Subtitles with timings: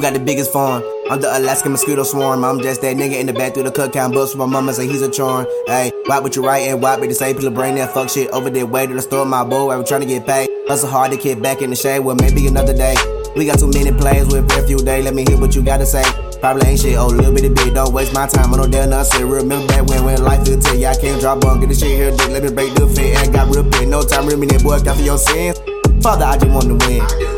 [0.00, 0.82] got the biggest farm?
[1.10, 2.44] I'm the Alaskan mosquito swarm.
[2.44, 4.34] I'm just that nigga in the back through the cook count books.
[4.34, 5.46] My mama say he's a charm.
[5.66, 8.30] Hey, why would you write and why would the same people brain that fuck shit
[8.30, 8.64] over there?
[8.64, 9.70] Way to the store, my boy.
[9.70, 10.48] I was trying to get paid.
[10.68, 12.00] Hustle hard to get back in the shade.
[12.00, 12.94] Well, maybe another day.
[13.34, 15.04] We got too many plays with very few days.
[15.04, 16.04] Let me hear what you gotta say.
[16.40, 17.74] Probably ain't shit, oh, little bit of bit.
[17.74, 19.22] Don't waste my time on no damn nonsense.
[19.22, 21.60] Remember back when, when life will tell you I can't drop on.
[21.60, 22.28] Get the shit here, dick.
[22.28, 23.16] Let me break the fit.
[23.18, 23.88] And got real big.
[23.88, 25.58] No time, that boy, got for your sins.
[26.02, 27.31] Father, I just wanna win.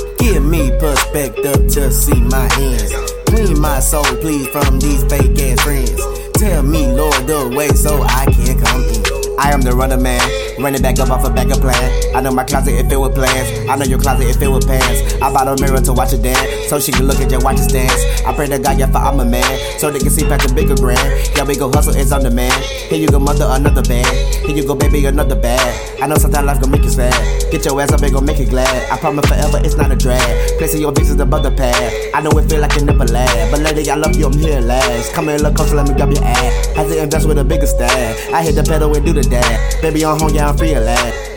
[0.85, 2.93] Me perspective to see my hands.
[3.27, 6.01] Clean my soul, please, from these fake ass friends.
[6.35, 9.39] Tell me, Lord, the way so I can come in.
[9.39, 10.21] I am the runner man,
[10.59, 11.77] running back up off a backup plan.
[12.15, 13.69] I know my closet is filled with plans.
[13.69, 15.15] I know your closet is filled with pants.
[15.21, 17.61] I bought a mirror to watch it dance, so she can look at your watch
[17.61, 18.01] it dance.
[18.25, 20.55] I pray to God, yeah, for I'm a man, so they can see past the
[20.55, 21.01] bigger grand.
[21.37, 22.53] Yeah, we go hustle, it's on the man.
[22.89, 24.07] Here you go, mother, another bag.
[24.47, 26.01] Here you go, baby, another bag.
[26.03, 27.15] I know sometimes life gon' make you sad.
[27.51, 28.91] Get your ass up, and gon' make you glad.
[28.91, 30.59] I promise forever, it's not a drag.
[30.59, 32.15] Placing your bitches above the pad.
[32.15, 34.61] I know it feel like it never last, but lady, I love you, I'm here
[34.61, 35.13] last.
[35.13, 36.67] Come here, look closer, let me grab your ass.
[36.77, 37.91] Has to invest with a bigger stab.
[38.33, 39.81] I hit the pedal and do the dash.
[39.81, 40.85] Baby, I'm home, yeah, I'm free at.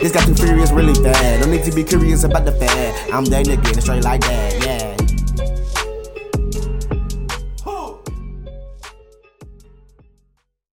[0.00, 1.40] This got too furious really bad.
[1.40, 3.10] Don't need to be curious about the fad.
[3.10, 4.77] I'm that nigga, straight like that, yeah.